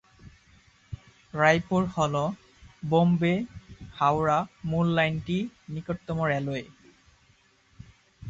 [1.33, 2.15] রায়পুর হ'ল
[2.83, 4.37] বোম্বে-হাওড়া
[4.65, 5.37] মূল লাইনটি
[5.73, 6.63] নিকটতম রেলওয়ে।